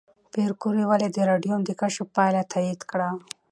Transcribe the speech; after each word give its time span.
پېیر 0.31 0.51
کوري 0.61 0.83
ولې 0.87 1.07
د 1.11 1.17
راډیوم 1.31 1.61
د 1.65 1.69
کشف 1.81 2.07
پایله 2.17 2.43
تایید 2.51 2.81
کړه؟ 2.91 3.09